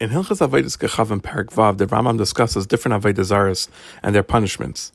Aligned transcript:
In 0.00 0.10
Hilchas 0.10 0.46
Avedis 0.46 0.78
Gechav 0.78 1.10
and 1.10 1.20
Parak 1.20 1.46
Vav, 1.46 1.78
the 1.78 1.86
Rambam 1.86 2.16
discusses 2.16 2.68
different 2.68 3.02
Avedis 3.02 3.68
and 4.00 4.14
their 4.14 4.22
punishments. 4.22 4.92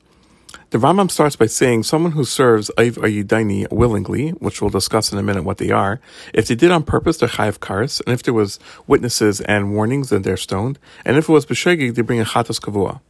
The 0.70 0.78
Rambam 0.78 1.10
starts 1.10 1.36
by 1.36 1.44
saying 1.44 1.82
someone 1.82 2.12
who 2.12 2.24
serves 2.24 2.70
Aiv 2.78 2.92
Ayidaini 2.92 3.70
willingly, 3.70 4.30
which 4.30 4.62
we'll 4.62 4.70
discuss 4.70 5.12
in 5.12 5.18
a 5.18 5.22
minute 5.22 5.44
what 5.44 5.58
they 5.58 5.70
are, 5.70 6.00
if 6.32 6.48
they 6.48 6.54
did 6.54 6.70
on 6.70 6.84
purpose, 6.84 7.18
they're 7.18 7.28
Chayav 7.28 7.58
Karis, 7.58 8.00
and 8.06 8.14
if 8.14 8.22
there 8.22 8.32
was 8.32 8.58
witnesses 8.86 9.42
and 9.42 9.74
warnings, 9.74 10.08
then 10.08 10.22
they're 10.22 10.38
stoned, 10.38 10.78
and 11.04 11.18
if 11.18 11.28
it 11.28 11.32
was 11.32 11.44
Beshegi, 11.44 11.94
they 11.94 12.00
bring 12.00 12.18
a 12.18 12.24
Chatas 12.24 12.58
Kavua. 12.58 13.00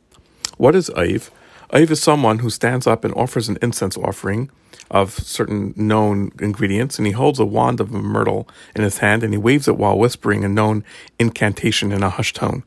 What 0.57 0.75
is 0.75 0.91
Aiv? 0.97 1.31
Is 1.73 2.03
someone 2.03 2.39
who 2.39 2.51
stands 2.51 2.87
up 2.87 3.05
and 3.05 3.15
offers 3.15 3.49
an 3.49 3.59
incense 3.61 3.97
offering 3.97 4.51
of 4.91 5.13
certain 5.13 5.75
known 5.77 6.31
ingredients, 6.41 6.99
and 6.99 7.07
he 7.07 7.13
holds 7.13 7.39
a 7.39 7.45
wand 7.45 7.81
of 7.81 7.91
myrtle 7.91 8.49
in 8.77 8.83
his 8.83 8.99
hand 8.99 9.23
and 9.23 9.33
he 9.33 9.39
waves 9.39 9.67
it 9.67 9.77
while 9.77 9.99
whispering 9.99 10.45
a 10.45 10.49
known 10.49 10.85
incantation 11.19 11.91
in 11.93 12.03
a 12.03 12.11
hushed 12.11 12.37
tone. 12.37 12.63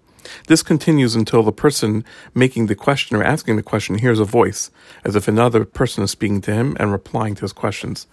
This 0.47 0.61
continues 0.61 1.15
until 1.15 1.43
the 1.43 1.51
person 1.51 2.03
making 2.33 2.65
the 2.65 2.75
question 2.75 3.15
or 3.15 3.23
asking 3.23 3.55
the 3.55 3.63
question 3.63 3.97
hears 3.97 4.19
a 4.19 4.25
voice, 4.25 4.69
as 5.05 5.15
if 5.15 5.27
another 5.27 5.63
person 5.63 6.03
is 6.03 6.11
speaking 6.11 6.41
to 6.41 6.53
him 6.53 6.75
and 6.79 6.91
replying 6.91 7.35
to 7.35 7.41
his 7.41 7.53
questions. 7.53 8.07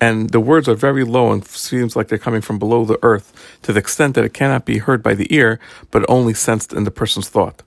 And 0.00 0.30
the 0.30 0.40
words 0.40 0.68
are 0.68 0.74
very 0.74 1.04
low 1.04 1.32
and 1.32 1.44
seems 1.44 1.96
like 1.96 2.08
they're 2.08 2.18
coming 2.18 2.40
from 2.40 2.58
below 2.58 2.84
the 2.84 2.98
earth 3.02 3.58
to 3.62 3.72
the 3.72 3.78
extent 3.78 4.14
that 4.14 4.24
it 4.24 4.34
cannot 4.34 4.64
be 4.64 4.78
heard 4.78 5.02
by 5.02 5.14
the 5.14 5.32
ear, 5.34 5.58
but 5.90 6.08
only 6.08 6.34
sensed 6.34 6.72
in 6.72 6.84
the 6.84 6.90
person's 6.90 7.28
thought. 7.28 7.62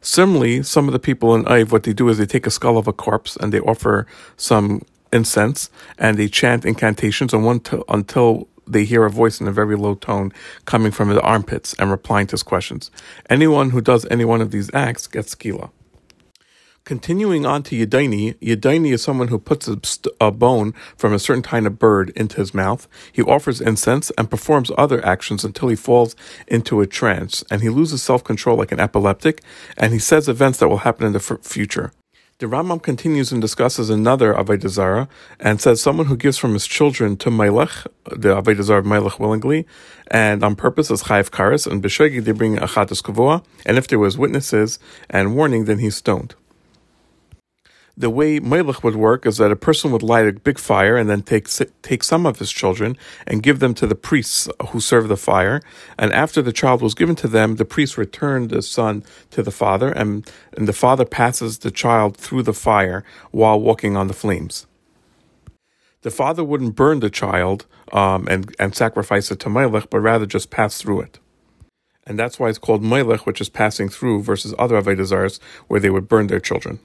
Similarly, 0.00 0.62
some 0.62 0.86
of 0.88 0.92
the 0.92 0.98
people 0.98 1.34
in 1.34 1.44
Aiv, 1.44 1.72
what 1.72 1.84
they 1.84 1.92
do 1.92 2.08
is 2.08 2.18
they 2.18 2.26
take 2.26 2.46
a 2.46 2.50
skull 2.50 2.78
of 2.78 2.86
a 2.86 2.92
corpse 2.92 3.36
and 3.36 3.52
they 3.52 3.60
offer 3.60 4.06
some 4.36 4.82
incense 5.12 5.70
and 5.98 6.16
they 6.16 6.28
chant 6.28 6.64
incantations 6.64 7.32
t- 7.32 7.82
until 7.88 8.48
they 8.66 8.84
hear 8.84 9.04
a 9.04 9.10
voice 9.10 9.40
in 9.40 9.48
a 9.48 9.52
very 9.52 9.76
low 9.76 9.94
tone 9.94 10.32
coming 10.66 10.92
from 10.92 11.08
the 11.08 11.22
armpits 11.22 11.74
and 11.78 11.90
replying 11.90 12.26
to 12.26 12.32
his 12.32 12.42
questions. 12.42 12.90
Anyone 13.30 13.70
who 13.70 13.80
does 13.80 14.06
any 14.10 14.24
one 14.24 14.40
of 14.40 14.50
these 14.50 14.70
acts 14.74 15.06
gets 15.06 15.34
skila. 15.34 15.70
Continuing 16.88 17.44
on 17.44 17.62
to 17.64 17.86
Yadaini, 17.86 18.36
Yadaini 18.36 18.94
is 18.94 19.02
someone 19.02 19.28
who 19.28 19.38
puts 19.38 19.68
a, 19.68 19.78
st- 19.82 20.06
a, 20.22 20.30
bone 20.30 20.72
from 20.96 21.12
a 21.12 21.18
certain 21.18 21.42
kind 21.42 21.66
of 21.66 21.78
bird 21.78 22.08
into 22.16 22.38
his 22.38 22.54
mouth. 22.54 22.88
He 23.12 23.20
offers 23.20 23.60
incense 23.60 24.10
and 24.16 24.30
performs 24.30 24.70
other 24.78 25.04
actions 25.04 25.44
until 25.44 25.68
he 25.68 25.76
falls 25.76 26.16
into 26.46 26.80
a 26.80 26.86
trance 26.86 27.44
and 27.50 27.60
he 27.60 27.68
loses 27.68 28.02
self 28.02 28.24
control 28.24 28.56
like 28.56 28.72
an 28.72 28.80
epileptic 28.80 29.42
and 29.76 29.92
he 29.92 29.98
says 29.98 30.30
events 30.30 30.60
that 30.60 30.68
will 30.68 30.78
happen 30.78 31.04
in 31.04 31.12
the 31.12 31.18
f- 31.18 31.42
future. 31.42 31.92
The 32.38 32.46
Rambam 32.46 32.82
continues 32.82 33.32
and 33.32 33.42
discusses 33.42 33.90
another 33.90 34.32
Avodah 34.32 35.08
and 35.38 35.60
says 35.60 35.82
someone 35.82 36.06
who 36.06 36.16
gives 36.16 36.38
from 36.38 36.54
his 36.54 36.66
children 36.66 37.18
to 37.18 37.30
Melech, 37.30 37.84
the 38.06 38.34
Avodah 38.34 38.78
of 38.78 38.86
Melech 38.86 39.20
willingly, 39.20 39.66
and 40.10 40.42
on 40.42 40.56
purpose 40.56 40.90
is 40.90 41.02
Chayiv 41.02 41.28
Karis, 41.28 41.70
and 41.70 41.82
B'Shegi 41.82 42.24
they 42.24 42.32
bring 42.32 42.56
Achatus 42.56 43.02
Kavua, 43.02 43.44
and 43.66 43.76
if 43.76 43.88
there 43.88 43.98
was 43.98 44.16
witnesses 44.16 44.78
and 45.10 45.36
warning, 45.36 45.66
then 45.66 45.80
he's 45.80 45.96
stoned 45.96 46.34
the 47.98 48.08
way 48.08 48.38
Melech 48.38 48.84
would 48.84 48.94
work 48.94 49.26
is 49.26 49.38
that 49.38 49.50
a 49.50 49.56
person 49.56 49.90
would 49.90 50.04
light 50.04 50.28
a 50.28 50.32
big 50.32 50.56
fire 50.56 50.96
and 50.96 51.10
then 51.10 51.20
take 51.20 51.48
take 51.82 52.04
some 52.04 52.26
of 52.26 52.38
his 52.38 52.52
children 52.52 52.96
and 53.26 53.42
give 53.42 53.58
them 53.58 53.74
to 53.74 53.88
the 53.88 53.96
priests 53.96 54.48
who 54.68 54.78
serve 54.78 55.08
the 55.08 55.16
fire. 55.16 55.60
And 55.98 56.12
after 56.12 56.40
the 56.40 56.52
child 56.52 56.80
was 56.80 56.94
given 56.94 57.16
to 57.16 57.26
them, 57.26 57.56
the 57.56 57.64
priest 57.64 57.98
returned 57.98 58.50
the 58.50 58.62
son 58.62 59.02
to 59.32 59.42
the 59.42 59.50
father, 59.50 59.90
and, 59.90 60.30
and 60.56 60.68
the 60.68 60.72
father 60.72 61.04
passes 61.04 61.58
the 61.58 61.72
child 61.72 62.16
through 62.16 62.44
the 62.44 62.52
fire 62.52 63.02
while 63.32 63.60
walking 63.60 63.96
on 63.96 64.06
the 64.06 64.14
flames. 64.14 64.66
The 66.02 66.12
father 66.12 66.44
wouldn't 66.44 66.76
burn 66.76 67.00
the 67.00 67.10
child 67.10 67.66
um, 67.92 68.28
and, 68.28 68.54
and 68.60 68.76
sacrifice 68.76 69.32
it 69.32 69.40
to 69.40 69.50
Melech, 69.50 69.90
but 69.90 69.98
rather 69.98 70.26
just 70.26 70.50
pass 70.50 70.80
through 70.80 71.00
it. 71.00 71.18
And 72.06 72.16
that's 72.16 72.38
why 72.38 72.48
it's 72.48 72.58
called 72.58 72.84
Melech, 72.84 73.26
which 73.26 73.40
is 73.40 73.48
passing 73.48 73.88
through, 73.88 74.22
versus 74.22 74.54
other 74.56 74.80
Avodah 74.80 75.40
where 75.66 75.80
they 75.80 75.90
would 75.90 76.06
burn 76.06 76.28
their 76.28 76.40
children. 76.40 76.78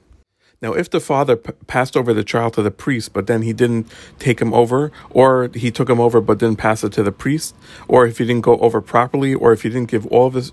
Now, 0.62 0.72
if 0.72 0.88
the 0.88 1.00
father 1.00 1.36
p- 1.36 1.52
passed 1.66 1.96
over 1.96 2.14
the 2.14 2.24
child 2.24 2.54
to 2.54 2.62
the 2.62 2.70
priest, 2.70 3.12
but 3.12 3.26
then 3.26 3.42
he 3.42 3.52
didn't 3.52 3.86
take 4.18 4.40
him 4.40 4.54
over, 4.54 4.92
or 5.10 5.50
he 5.54 5.70
took 5.70 5.90
him 5.90 6.00
over 6.00 6.20
but 6.20 6.38
didn't 6.38 6.58
pass 6.58 6.82
it 6.84 6.92
to 6.94 7.02
the 7.02 7.12
priest, 7.12 7.54
or 7.88 8.06
if 8.06 8.18
he 8.18 8.24
didn't 8.24 8.42
go 8.42 8.56
over 8.58 8.80
properly, 8.80 9.34
or 9.34 9.52
if 9.52 9.62
he 9.62 9.68
didn't 9.68 9.90
give 9.90 10.06
all 10.06 10.26
of 10.26 10.34
his, 10.34 10.52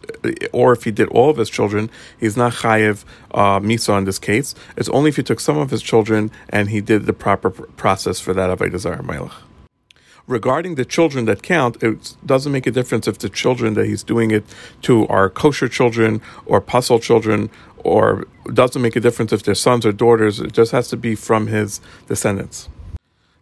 or 0.51 0.73
if 0.73 0.84
he 0.84 0.91
did 0.91 1.07
all 1.09 1.29
of 1.29 1.38
his 1.38 1.50
children, 1.50 1.90
he's 2.19 2.35
not 2.35 2.53
chayiv 2.53 3.06
uh, 3.31 3.59
misa 3.59 3.97
in 3.97 4.03
this 4.03 4.19
case. 4.19 4.53
It's 4.75 4.90
only 4.90 5.09
if 5.09 5.16
he 5.16 5.23
took 5.23 5.40
some 5.40 5.57
of 5.57 5.69
his 5.69 5.81
children 5.81 6.31
and 6.50 6.69
he 6.69 6.81
did 6.81 7.06
the 7.06 7.13
proper 7.13 7.50
pr- 7.50 7.63
process 7.78 8.19
for 8.19 8.34
that 8.34 8.56
avodah 8.57 8.79
zarah 8.79 9.03
melech 9.03 9.34
regarding 10.28 10.75
the 10.75 10.85
children 10.85 11.25
that 11.25 11.44
count, 11.44 11.81
it 11.84 12.16
doesn't 12.25 12.51
make 12.51 12.66
a 12.66 12.72
difference 12.72 13.07
if 13.07 13.19
the 13.19 13.29
children 13.29 13.73
that 13.73 13.85
he's 13.85 14.03
doing 14.03 14.31
it 14.31 14.44
to 14.81 15.06
are 15.07 15.29
kosher 15.29 15.67
children 15.67 16.22
or 16.45 16.61
puzzle 16.61 17.00
children, 17.00 17.50
or 17.84 18.25
doesn't 18.53 18.81
make 18.81 18.96
a 18.96 19.00
difference 19.00 19.34
if 19.34 19.44
they're 19.44 19.56
sons 19.56 19.86
or 19.86 19.92
daughters. 19.92 20.40
It 20.40 20.53
just 20.53 20.72
has 20.72 20.88
to 20.90 20.97
be 20.97 21.16
from 21.16 21.47
his 21.47 21.81
descendants. 22.08 22.69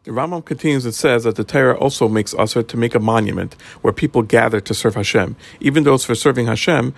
The 0.04 0.12
Rambam 0.12 0.46
continues 0.46 0.86
and 0.86 0.96
says 0.96 1.26
that 1.26 1.36
the 1.36 1.44
Torah 1.44 1.78
also 1.78 2.08
makes 2.08 2.34
assur 2.34 2.64
to 2.64 2.78
make 2.78 2.96
a 2.96 3.00
monument 3.00 3.54
where 3.82 3.94
people 3.94 4.22
gather 4.22 4.60
to 4.62 4.74
serve 4.74 4.96
Hashem. 4.96 5.36
Even 5.60 5.84
though 5.84 5.94
it's 5.94 6.06
for 6.06 6.16
serving 6.16 6.48
Hashem, 6.48 6.96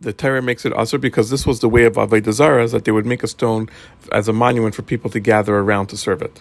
the 0.00 0.12
Torah 0.12 0.42
makes 0.42 0.64
it 0.64 0.72
assur 0.76 0.98
because 0.98 1.30
this 1.30 1.46
was 1.46 1.60
the 1.60 1.68
way 1.68 1.84
of 1.84 1.94
Avodah 1.94 2.32
Zarah, 2.32 2.66
that 2.68 2.84
they 2.84 2.92
would 2.92 3.06
make 3.06 3.22
a 3.22 3.28
stone 3.28 3.68
as 4.12 4.28
a 4.28 4.32
monument 4.32 4.74
for 4.74 4.82
people 4.82 5.10
to 5.10 5.20
gather 5.20 5.56
around 5.56 5.88
to 5.88 5.96
serve 5.96 6.22
it. 6.22 6.40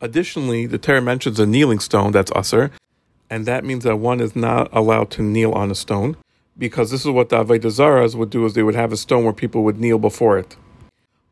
Additionally, 0.00 0.66
the 0.66 0.78
Torah 0.78 1.00
mentions 1.00 1.40
a 1.40 1.46
kneeling 1.46 1.78
stone 1.78 2.12
that's 2.12 2.32
assur, 2.36 2.70
and 3.30 3.46
that 3.46 3.64
means 3.64 3.84
that 3.84 3.96
one 3.96 4.20
is 4.20 4.36
not 4.36 4.68
allowed 4.72 5.10
to 5.12 5.22
kneel 5.22 5.52
on 5.52 5.70
a 5.70 5.74
stone, 5.74 6.16
because 6.58 6.90
this 6.90 7.04
is 7.04 7.10
what 7.10 7.28
the 7.28 7.44
Avodah 7.44 7.60
Zaras 7.60 8.14
would 8.14 8.30
do: 8.30 8.44
is 8.44 8.54
they 8.54 8.62
would 8.62 8.74
have 8.74 8.92
a 8.92 8.96
stone 8.96 9.24
where 9.24 9.32
people 9.32 9.64
would 9.64 9.78
kneel 9.78 9.98
before 9.98 10.38
it. 10.38 10.56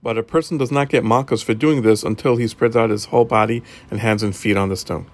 But 0.03 0.19
a 0.19 0.23
person 0.23 0.59
does 0.59 0.71
not 0.71 0.91
get 0.91 1.05
malchus 1.05 1.43
for 1.43 1.55
doing 1.55 1.83
this 1.83 2.03
until 2.03 2.37
he 2.37 2.47
spreads 2.47 2.77
out 2.77 2.91
his 2.91 3.07
whole 3.07 3.25
body 3.25 3.63
and 3.91 4.01
hands 4.01 4.23
and 4.23 4.37
feet 4.37 4.57
on 4.57 4.69
the 4.69 4.77
stone. 4.77 5.07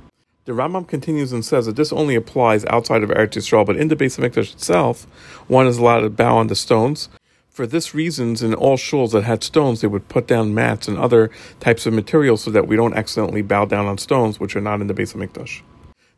The 0.46 0.52
Rambam 0.52 0.88
continues 0.88 1.32
and 1.32 1.44
says 1.44 1.66
that 1.66 1.76
this 1.76 1.92
only 1.92 2.16
applies 2.16 2.64
outside 2.64 3.02
of 3.02 3.10
Eretz 3.10 3.36
Yisrael, 3.36 3.64
but 3.64 3.76
in 3.76 3.88
the 3.88 3.94
Beis 3.94 4.18
Hamikdash 4.18 4.52
itself, 4.52 5.04
one 5.46 5.66
is 5.66 5.78
allowed 5.78 6.00
to 6.00 6.10
bow 6.10 6.38
on 6.38 6.48
the 6.48 6.56
stones, 6.56 7.08
for 7.50 7.66
this 7.66 7.94
reasons, 7.94 8.42
in 8.42 8.54
all 8.54 8.78
shuls 8.78 9.10
that 9.12 9.24
had 9.24 9.44
stones, 9.44 9.80
they 9.80 9.88
would 9.88 10.08
put 10.08 10.26
down 10.26 10.54
mats 10.54 10.88
and 10.88 10.96
other 10.96 11.30
types 11.58 11.84
of 11.84 11.92
materials 11.92 12.42
so 12.42 12.50
that 12.52 12.66
we 12.66 12.74
don't 12.74 12.94
accidentally 12.94 13.42
bow 13.42 13.66
down 13.66 13.86
on 13.86 13.98
stones, 13.98 14.40
which 14.40 14.56
are 14.56 14.60
not 14.60 14.80
in 14.80 14.86
the 14.86 14.94
Beis 14.94 15.14
Hamikdash. 15.14 15.60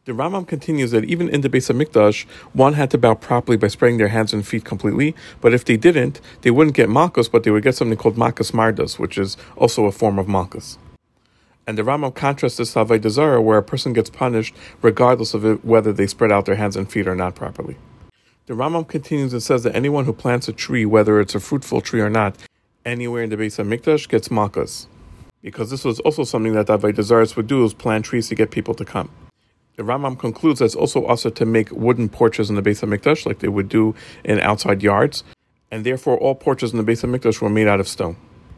The 0.04 0.10
Rambam 0.10 0.48
continues 0.48 0.90
that 0.90 1.04
even 1.04 1.28
in 1.28 1.42
the 1.42 1.48
Beis 1.48 1.70
Hamikdash, 1.70 2.26
one 2.54 2.72
had 2.72 2.90
to 2.90 2.98
bow 2.98 3.14
properly 3.14 3.56
by 3.56 3.68
spreading 3.68 3.98
their 3.98 4.08
hands 4.08 4.32
and 4.32 4.44
feet 4.44 4.64
completely. 4.64 5.14
But 5.40 5.54
if 5.54 5.64
they 5.64 5.76
didn't, 5.76 6.20
they 6.40 6.50
wouldn't 6.50 6.74
get 6.74 6.88
malchus, 6.88 7.28
but 7.28 7.44
they 7.44 7.52
would 7.52 7.62
get 7.62 7.76
something 7.76 7.96
called 7.96 8.18
malchus 8.18 8.50
mardas, 8.50 8.98
which 8.98 9.16
is 9.16 9.36
also 9.56 9.84
a 9.84 9.92
form 9.92 10.18
of 10.18 10.26
malchus. 10.26 10.76
And 11.68 11.78
the 11.78 11.84
Rambam 11.84 12.16
contrasts 12.16 12.56
this 12.56 12.72
to 12.72 13.10
Zarah, 13.10 13.40
where 13.40 13.58
a 13.58 13.62
person 13.62 13.92
gets 13.92 14.10
punished 14.10 14.56
regardless 14.82 15.34
of 15.34 15.44
it, 15.44 15.64
whether 15.64 15.92
they 15.92 16.08
spread 16.08 16.32
out 16.32 16.46
their 16.46 16.56
hands 16.56 16.74
and 16.74 16.90
feet 16.90 17.06
or 17.06 17.14
not 17.14 17.36
properly. 17.36 17.76
The 18.46 18.54
Rambam 18.54 18.88
continues 18.88 19.32
and 19.32 19.40
says 19.40 19.62
that 19.62 19.76
anyone 19.76 20.04
who 20.04 20.12
plants 20.12 20.48
a 20.48 20.52
tree, 20.52 20.84
whether 20.84 21.20
it's 21.20 21.36
a 21.36 21.40
fruitful 21.40 21.80
tree 21.80 22.00
or 22.00 22.10
not, 22.10 22.36
anywhere 22.84 23.22
in 23.22 23.30
the 23.30 23.36
Beis 23.36 23.64
Hamikdash 23.64 24.08
gets 24.08 24.32
malchus. 24.32 24.88
Because 25.42 25.70
this 25.70 25.84
was 25.84 26.00
also 26.00 26.24
something 26.24 26.54
that 26.54 26.66
Avodah 26.66 27.04
Zarah 27.04 27.28
would 27.36 27.46
do, 27.46 27.64
is 27.64 27.72
plant 27.72 28.04
trees 28.04 28.26
to 28.30 28.34
get 28.34 28.50
people 28.50 28.74
to 28.74 28.84
come. 28.84 29.08
The 29.76 29.82
Rambam 29.82 30.18
concludes 30.18 30.58
that 30.58 30.66
it's 30.66 30.76
also 30.76 31.04
also 31.06 31.30
to 31.30 31.46
make 31.46 31.70
wooden 31.70 32.08
porches 32.08 32.50
in 32.50 32.56
the 32.56 32.62
Beis 32.62 32.82
Hamikdash, 32.82 33.24
like 33.24 33.38
they 33.38 33.48
would 33.48 33.68
do 33.68 33.94
in 34.22 34.38
outside 34.40 34.82
yards, 34.82 35.24
and 35.70 35.84
therefore 35.84 36.18
all 36.18 36.34
porches 36.34 36.72
in 36.72 36.78
the 36.78 36.84
Beis 36.84 37.02
Hamikdash 37.02 37.40
were 37.40 37.48
made 37.48 37.68
out 37.68 37.80
of 37.80 37.88
stone. 37.88 38.16